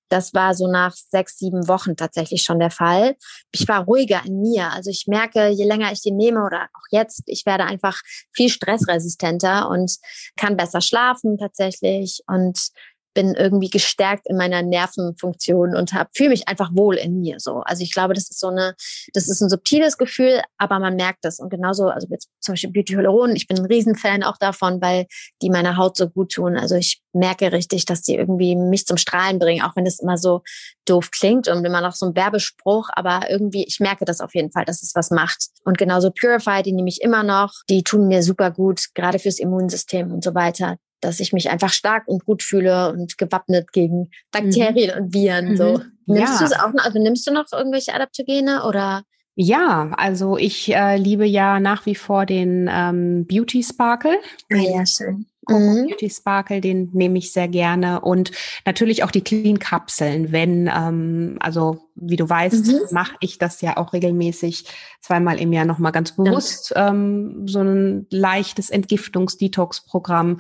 [0.09, 3.17] Das war so nach sechs, sieben Wochen tatsächlich schon der Fall.
[3.53, 4.71] Ich war ruhiger in mir.
[4.73, 8.01] Also ich merke, je länger ich den nehme oder auch jetzt, ich werde einfach
[8.33, 9.97] viel stressresistenter und
[10.37, 12.71] kann besser schlafen tatsächlich und
[13.15, 17.63] bin irgendwie gestärkt in meiner Nervenfunktion und habe fühle mich einfach wohl in mir so.
[17.65, 18.75] Also ich glaube, das ist so eine,
[19.13, 22.73] das ist ein subtiles Gefühl, aber man merkt das und genauso, also jetzt zum Beispiel
[22.73, 25.07] Beauty Hyaluron, ich bin ein Riesenfan auch davon, weil
[25.41, 26.59] die meiner Haut so gut tun.
[26.59, 30.19] Also ich merke richtig, dass die irgendwie mich zum Strahlen bringen, auch wenn es immer
[30.19, 30.43] so
[30.85, 34.51] doof klingt und immer noch so ein Werbespruch, aber irgendwie ich merke das auf jeden
[34.51, 35.49] Fall, dass es was macht.
[35.65, 39.39] Und genauso Purify, die nehme ich immer noch, die tun mir super gut, gerade fürs
[39.39, 44.11] Immunsystem und so weiter dass ich mich einfach stark und gut fühle und gewappnet gegen
[44.33, 45.05] Bakterien mhm.
[45.05, 45.57] und Viren.
[45.57, 45.79] So.
[45.79, 45.93] Mhm.
[46.07, 46.39] Nimmst ja.
[46.39, 49.05] du es auch noch, also nimmst du noch irgendwelche Adaptogene oder?
[49.37, 54.19] Ja, also ich äh, liebe ja nach wie vor den ähm, Beauty Sparkle.
[54.53, 55.27] Ah, ja, schön.
[55.49, 55.89] Mhm.
[55.89, 58.31] Beauty Sparkle, den nehme ich sehr gerne und
[58.65, 62.81] natürlich auch die Clean Kapseln, wenn ähm, also wie du weißt, mhm.
[62.93, 64.67] mache ich das ja auch regelmäßig
[65.01, 66.89] zweimal im Jahr nochmal ganz bewusst ja.
[66.89, 70.39] ähm, so ein leichtes Entgiftungs-Detox-Programm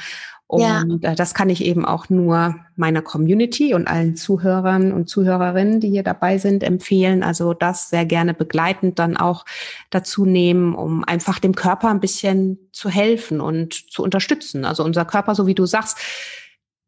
[0.55, 1.13] Und ja.
[1.13, 5.91] Äh, das kann ich eben auch nur meiner Community und allen Zuhörern und Zuhörerinnen, die
[5.91, 7.23] hier dabei sind, empfehlen.
[7.23, 9.45] Also das sehr gerne begleitend dann auch
[9.91, 14.65] dazu nehmen, um einfach dem Körper ein bisschen zu helfen und zu unterstützen.
[14.65, 15.99] Also unser Körper, so wie du sagst,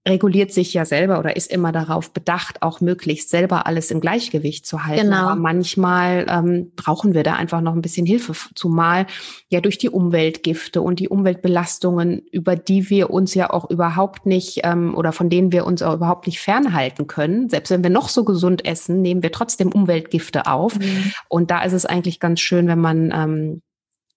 [0.07, 4.65] reguliert sich ja selber oder ist immer darauf bedacht, auch möglichst selber alles im Gleichgewicht
[4.65, 5.07] zu halten.
[5.07, 5.29] Genau.
[5.29, 9.07] Aber manchmal ähm, brauchen wir da einfach noch ein bisschen Hilfe, zumal
[9.49, 14.61] ja durch die Umweltgifte und die Umweltbelastungen, über die wir uns ja auch überhaupt nicht
[14.63, 17.49] ähm, oder von denen wir uns auch überhaupt nicht fernhalten können.
[17.49, 20.79] Selbst wenn wir noch so gesund essen, nehmen wir trotzdem Umweltgifte auf.
[20.79, 21.13] Mhm.
[21.29, 23.63] Und da ist es eigentlich ganz schön, wenn man ähm,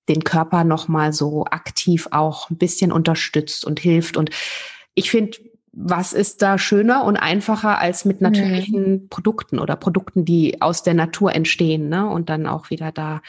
[0.07, 4.17] den Körper noch mal so aktiv auch ein bisschen unterstützt und hilft.
[4.17, 4.31] Und
[4.95, 5.37] ich finde,
[5.81, 9.09] was ist da schöner und einfacher als mit natürlichen mhm.
[9.09, 12.09] Produkten oder Produkten, die aus der Natur entstehen, ne?
[12.09, 13.21] Und dann auch wieder da,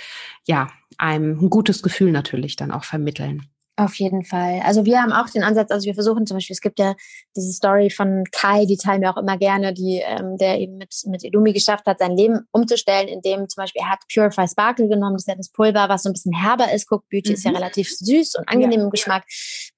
[0.49, 0.67] ja,
[0.99, 3.47] einem ein gutes Gefühl natürlich dann auch vermitteln.
[3.81, 4.61] Auf jeden Fall.
[4.63, 6.95] Also wir haben auch den Ansatz, also wir versuchen zum Beispiel, es gibt ja
[7.35, 10.95] diese Story von Kai, die teilen wir auch immer gerne, die, ähm, der eben mit,
[11.07, 15.15] mit Illumi geschafft hat, sein Leben umzustellen, indem zum Beispiel er hat Purify Sparkle genommen,
[15.15, 16.93] das ist ja das Pulver, was so ein bisschen herber ist.
[16.93, 17.35] Cook Beauty mhm.
[17.37, 17.57] ist ja mhm.
[17.57, 19.25] relativ süß und angenehm ja, im Geschmack.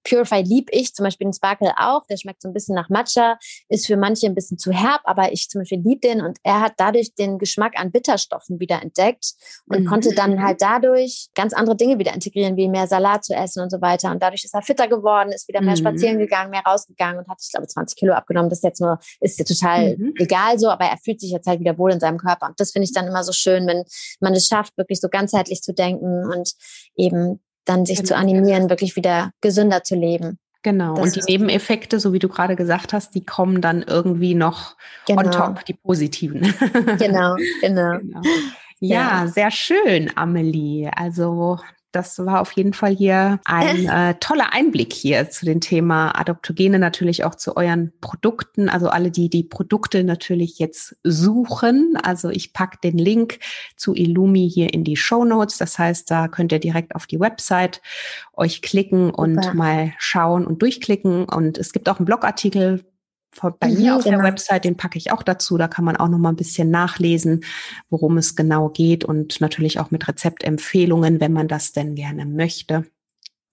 [0.05, 3.39] Purify lieb ich, zum Beispiel den Sparkle auch, der schmeckt so ein bisschen nach Matcha,
[3.69, 6.61] ist für manche ein bisschen zu herb, aber ich zum Beispiel lieb den und er
[6.61, 9.35] hat dadurch den Geschmack an Bitterstoffen wieder entdeckt
[9.67, 9.87] und mhm.
[9.87, 13.71] konnte dann halt dadurch ganz andere Dinge wieder integrieren, wie mehr Salat zu essen und
[13.71, 14.11] so weiter weiter.
[14.13, 15.81] Und dadurch ist er fitter geworden, ist wieder mehr mhm.
[15.81, 18.51] spazieren gegangen, mehr rausgegangen und hat, ich glaube, 20 Kilo abgenommen.
[18.51, 20.15] Das ist jetzt nur, ist ja total mhm.
[20.19, 22.47] egal so, aber er fühlt sich jetzt halt wieder wohl in seinem Körper.
[22.47, 23.85] Und das finde ich dann immer so schön, wenn
[24.21, 26.53] man es schafft, wirklich so ganzheitlich zu denken und
[26.97, 28.09] eben dann sich genau.
[28.09, 30.39] zu animieren, wirklich wieder gesünder zu leben.
[30.63, 30.95] Genau.
[30.95, 34.77] Das und die Nebeneffekte, so wie du gerade gesagt hast, die kommen dann irgendwie noch
[35.07, 35.23] genau.
[35.23, 36.55] on top, die positiven.
[36.99, 37.99] Genau, genau.
[38.01, 38.21] genau.
[38.79, 40.91] Ja, ja, sehr schön, Amelie.
[40.97, 41.59] Also
[41.93, 46.79] das war auf jeden Fall hier ein äh, toller Einblick hier zu dem Thema Adoptogene,
[46.79, 48.69] natürlich auch zu euren Produkten.
[48.69, 51.97] Also alle, die die Produkte natürlich jetzt suchen.
[52.03, 53.39] Also ich pack den Link
[53.77, 55.59] zu Illumi hier in die Show Notes.
[55.59, 57.83] Das heißt, da könnt ihr direkt auf die Website
[58.35, 59.55] euch klicken und Super.
[59.55, 61.25] mal schauen und durchklicken.
[61.25, 62.85] Und es gibt auch einen Blogartikel
[63.59, 64.19] bei mhm, mir auf genau.
[64.19, 65.57] der Website, den packe ich auch dazu.
[65.59, 67.45] Da kann man auch noch mal ein bisschen nachlesen,
[67.91, 72.85] worum es genau geht und natürlich auch mit Rezeptempfehlungen, wenn man das denn gerne möchte.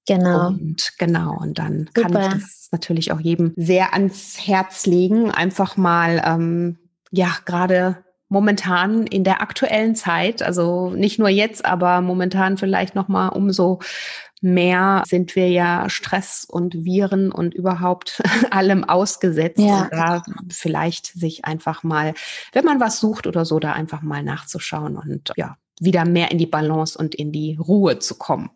[0.07, 0.47] Genau.
[0.47, 2.09] Und genau, und dann Super.
[2.09, 6.79] kann ich das natürlich auch jedem sehr ans Herz legen, einfach mal, ähm,
[7.11, 13.07] ja, gerade momentan in der aktuellen Zeit, also nicht nur jetzt, aber momentan vielleicht noch
[13.07, 13.79] mal umso
[14.41, 18.21] mehr sind wir ja Stress und Viren und überhaupt
[18.51, 19.59] allem ausgesetzt.
[19.59, 19.83] Ja.
[19.83, 22.13] Und da vielleicht sich einfach mal,
[22.53, 26.37] wenn man was sucht oder so, da einfach mal nachzuschauen und ja, wieder mehr in
[26.37, 28.49] die Balance und in die Ruhe zu kommen.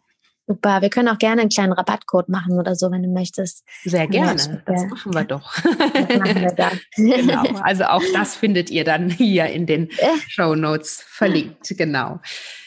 [0.45, 3.63] Super, wir können auch gerne einen kleinen Rabattcode machen oder so, wenn du möchtest.
[3.85, 5.53] Sehr gerne, das machen wir doch.
[5.63, 6.79] Das machen wir dann.
[6.95, 9.89] genau, also auch das findet ihr dann hier in den
[10.27, 12.19] Show Notes verlinkt, genau.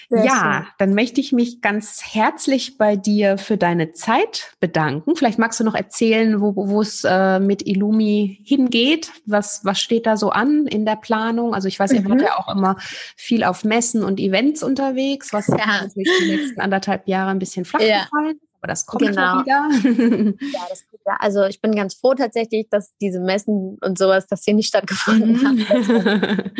[0.08, 0.72] Sehr ja, schön.
[0.78, 5.16] dann möchte ich mich ganz herzlich bei dir für deine Zeit bedanken.
[5.16, 9.10] Vielleicht magst du noch erzählen, wo, wo es äh, mit Illumi hingeht.
[9.26, 11.54] Was, was steht da so an in der Planung?
[11.54, 12.10] Also ich weiß, ihr mhm.
[12.10, 12.76] wart ja auch immer
[13.16, 15.56] viel auf Messen und Events unterwegs, was ja.
[15.56, 18.04] natürlich die letzten anderthalb Jahre ein bisschen flach ja.
[18.04, 19.40] gefallen aber das kommt genau.
[19.40, 19.68] wieder.
[20.52, 21.16] ja, das kommt ja.
[21.20, 25.32] Also ich bin ganz froh tatsächlich, dass diese Messen und sowas, dass hier nicht stattgefunden
[25.32, 25.68] mhm.
[25.68, 26.50] haben.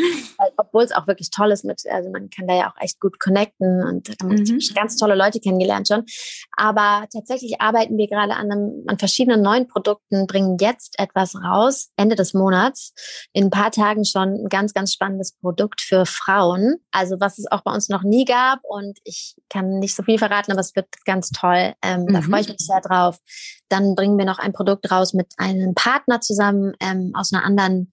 [0.57, 3.19] Obwohl es auch wirklich toll ist mit, also man kann da ja auch echt gut
[3.19, 4.59] connecten und mhm.
[4.75, 6.05] ganz tolle Leute kennengelernt schon.
[6.57, 11.91] Aber tatsächlich arbeiten wir gerade an, einem, an verschiedenen neuen Produkten, bringen jetzt etwas raus,
[11.97, 12.93] Ende des Monats.
[13.33, 16.77] In ein paar Tagen schon ein ganz, ganz spannendes Produkt für Frauen.
[16.93, 20.19] Also was es auch bei uns noch nie gab und ich kann nicht so viel
[20.19, 21.75] verraten, aber es wird ganz toll.
[21.83, 22.13] Ähm, mhm.
[22.13, 23.19] Da freue ich mich sehr drauf.
[23.69, 27.93] Dann bringen wir noch ein Produkt raus mit einem Partner zusammen ähm, aus einer anderen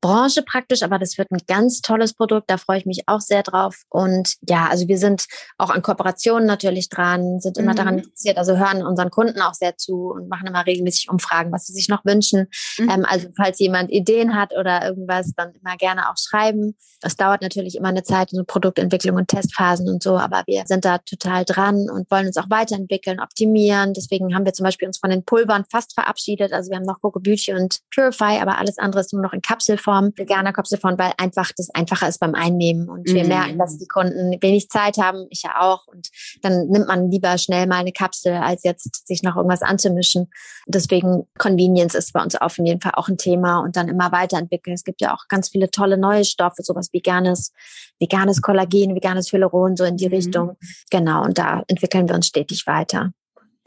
[0.00, 3.42] Branche praktisch, aber das wird ein ganz tolles Produkt, da freue ich mich auch sehr
[3.42, 3.82] drauf.
[3.88, 5.26] Und ja, also wir sind
[5.58, 7.76] auch an Kooperationen natürlich dran, sind immer mhm.
[7.76, 11.66] daran interessiert, also hören unseren Kunden auch sehr zu und machen immer regelmäßig Umfragen, was
[11.66, 12.46] sie sich noch wünschen.
[12.78, 12.90] Mhm.
[12.90, 16.76] Ähm, also falls jemand Ideen hat oder irgendwas, dann immer gerne auch schreiben.
[17.00, 20.84] Das dauert natürlich immer eine Zeit, so Produktentwicklung und Testphasen und so, aber wir sind
[20.84, 23.94] da total dran und wollen uns auch weiterentwickeln, optimieren.
[23.94, 26.52] Deswegen haben wir zum Beispiel uns von den Pulvern fast verabschiedet.
[26.52, 29.42] Also wir haben noch Coco Beauty und Purify, aber alles andere ist nur noch in
[29.42, 32.88] Kapselform Kapselform, veganer Kapselform, weil einfach das einfacher ist beim Einnehmen.
[32.88, 33.28] Und wir mm.
[33.28, 35.86] merken, dass die Kunden wenig Zeit haben, ich ja auch.
[35.86, 36.08] Und
[36.42, 40.30] dann nimmt man lieber schnell mal eine Kapsel, als jetzt sich noch irgendwas anzumischen.
[40.66, 44.74] Deswegen Convenience ist bei uns auf jeden Fall auch ein Thema und dann immer weiterentwickeln.
[44.74, 47.52] Es gibt ja auch ganz viele tolle neue Stoffe, sowas veganes,
[47.98, 50.12] veganes Kollagen, veganes Hyaluron, so in die mm.
[50.12, 50.56] Richtung.
[50.90, 51.24] Genau.
[51.24, 53.12] Und da entwickeln wir uns stetig weiter.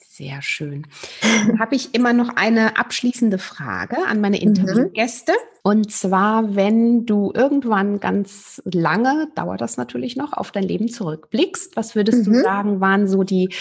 [0.08, 0.86] Sehr schön.
[1.60, 4.44] Habe ich immer noch eine abschließende Frage an meine mhm.
[5.64, 11.76] Und zwar, wenn du irgendwann ganz lange, dauert das natürlich noch, auf dein Leben zurückblickst,
[11.76, 12.34] was würdest mhm.
[12.34, 13.54] du sagen, waren so die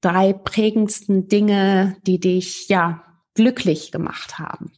[0.00, 3.02] drei prägendsten Dinge, die dich ja
[3.34, 4.72] glücklich gemacht haben?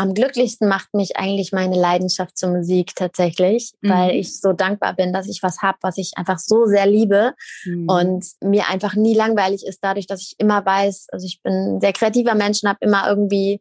[0.00, 3.90] am glücklichsten macht mich eigentlich meine Leidenschaft zur Musik tatsächlich, mhm.
[3.90, 7.34] weil ich so dankbar bin, dass ich was habe, was ich einfach so sehr liebe
[7.66, 7.86] mhm.
[7.86, 11.80] und mir einfach nie langweilig ist, dadurch, dass ich immer weiß, also ich bin ein
[11.80, 13.60] sehr kreativer Mensch und habe immer irgendwie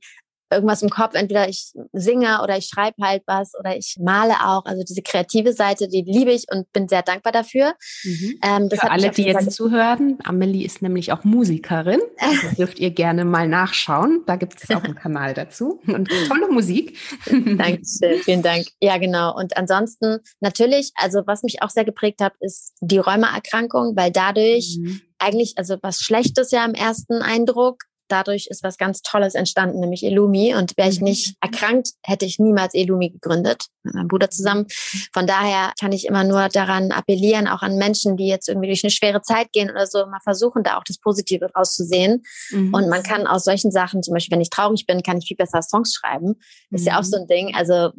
[0.51, 1.15] irgendwas im Kopf.
[1.15, 4.65] Entweder ich singe oder ich schreibe halt was oder ich male auch.
[4.65, 7.73] Also diese kreative Seite, die liebe ich und bin sehr dankbar dafür.
[8.03, 8.39] Mhm.
[8.43, 11.99] Ähm, Für alle, die jetzt zuhören, Amelie ist nämlich auch Musikerin.
[12.17, 14.23] Also dürft ihr gerne mal nachschauen.
[14.25, 15.81] Da gibt es auch einen Kanal dazu.
[15.87, 16.97] Und tolle Musik.
[17.25, 18.67] Dankeschön, vielen Dank.
[18.81, 19.35] Ja, genau.
[19.35, 24.77] Und ansonsten natürlich, also was mich auch sehr geprägt hat, ist die Rheumaerkrankung, weil dadurch
[24.79, 29.79] mhm eigentlich, also was Schlechtes ja im ersten Eindruck, dadurch ist was ganz Tolles entstanden,
[29.79, 30.55] nämlich Elumi.
[30.55, 31.05] Und wäre ich mhm.
[31.05, 34.65] nicht erkrankt, hätte ich niemals Elumi gegründet, mit meinem Bruder zusammen.
[35.13, 38.83] Von daher kann ich immer nur daran appellieren, auch an Menschen, die jetzt irgendwie durch
[38.83, 42.23] eine schwere Zeit gehen oder so, mal versuchen, da auch das Positive rauszusehen.
[42.51, 42.73] Mhm.
[42.73, 45.37] Und man kann aus solchen Sachen, zum Beispiel, wenn ich traurig bin, kann ich viel
[45.37, 46.35] besser Songs schreiben.
[46.71, 46.87] Ist mhm.
[46.87, 47.55] ja auch so ein Ding.
[47.55, 47.91] Also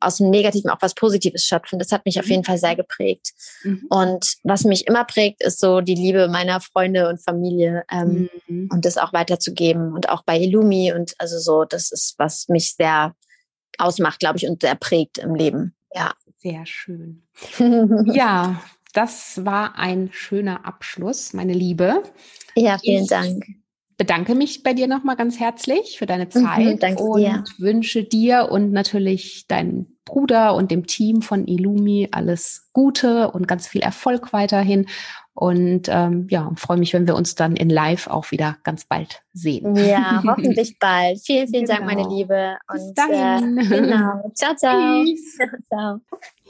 [0.00, 1.78] aus dem Negativen auch was Positives schöpfen.
[1.78, 2.30] Das hat mich auf mhm.
[2.30, 3.32] jeden Fall sehr geprägt.
[3.64, 3.86] Mhm.
[3.88, 8.68] Und was mich immer prägt, ist so die Liebe meiner Freunde und Familie ähm, mhm.
[8.72, 12.48] und das auch weiter weiterzugeben und auch bei Illumi und also so, das ist, was
[12.48, 13.14] mich sehr
[13.78, 15.74] ausmacht, glaube ich, und sehr prägt im Leben.
[15.94, 16.12] Ja.
[16.38, 17.22] Sehr schön.
[18.06, 18.62] ja,
[18.94, 22.02] das war ein schöner Abschluss, meine Liebe.
[22.56, 23.44] Ja, vielen ich Dank.
[23.98, 27.44] Bedanke mich bei dir nochmal ganz herzlich für deine mhm, Zeit mhm, und dir.
[27.58, 33.68] wünsche dir und natürlich deinen Bruder und dem Team von Illumi alles Gute und ganz
[33.68, 34.86] viel Erfolg weiterhin
[35.40, 39.22] und ähm, ja, freue mich, wenn wir uns dann in Live auch wieder ganz bald
[39.32, 39.74] sehen.
[39.74, 41.18] Ja, hoffentlich bald.
[41.24, 41.76] Vielen, vielen genau.
[41.76, 42.14] Dank, meine genau.
[42.14, 42.56] Liebe.
[42.70, 43.56] Und Bis dahin.
[43.56, 44.30] Äh, genau.
[44.34, 45.02] Ciao, ciao.
[45.72, 46.00] ciao.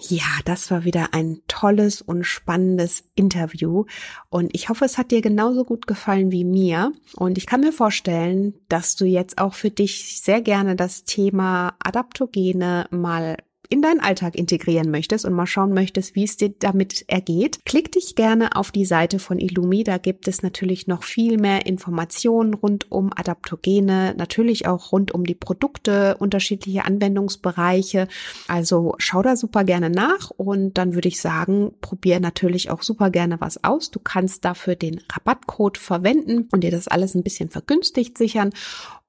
[0.09, 3.85] Ja, das war wieder ein tolles und spannendes Interview.
[4.29, 6.91] Und ich hoffe, es hat dir genauso gut gefallen wie mir.
[7.15, 11.75] Und ich kann mir vorstellen, dass du jetzt auch für dich sehr gerne das Thema
[11.79, 13.37] Adaptogene mal
[13.71, 17.93] in deinen Alltag integrieren möchtest und mal schauen möchtest, wie es dir damit ergeht, klick
[17.93, 19.85] dich gerne auf die Seite von Illumi.
[19.85, 25.25] Da gibt es natürlich noch viel mehr Informationen rund um Adaptogene, natürlich auch rund um
[25.25, 28.09] die Produkte, unterschiedliche Anwendungsbereiche.
[28.49, 33.09] Also schau da super gerne nach und dann würde ich sagen, probier natürlich auch super
[33.11, 33.93] gerne was aus.
[33.93, 38.51] Du kannst dafür den Rabattcode verwenden und dir das alles ein bisschen vergünstigt sichern.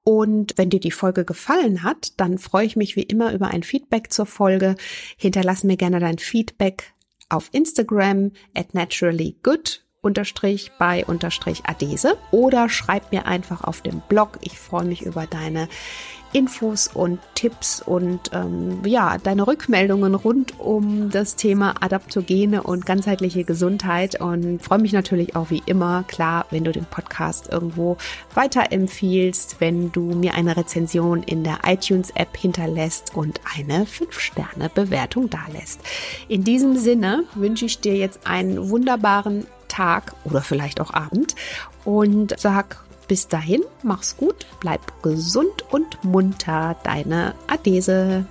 [0.04, 3.62] Und wenn dir die Folge gefallen hat, dann freue ich mich wie immer über ein
[3.62, 4.74] Feedback zur Folge.
[5.16, 6.92] Hinterlass mir gerne dein Feedback
[7.28, 14.38] auf Instagram at naturallygood unterstrich bei unterstrich Adese oder schreib mir einfach auf dem Blog.
[14.42, 15.68] Ich freue mich über deine
[16.32, 23.44] Infos und Tipps und ähm, ja, deine Rückmeldungen rund um das Thema Adaptogene und ganzheitliche
[23.44, 27.96] Gesundheit und freue mich natürlich auch wie immer, klar, wenn du den Podcast irgendwo
[28.34, 35.80] weiterempfiehlst, wenn du mir eine Rezension in der iTunes-App hinterlässt und eine 5-Sterne-Bewertung dalässt.
[36.28, 41.34] In diesem Sinne wünsche ich dir jetzt einen wunderbaren Tag oder vielleicht auch Abend
[41.84, 48.24] und sag bis dahin, mach's gut, bleib gesund und munter, deine Adese.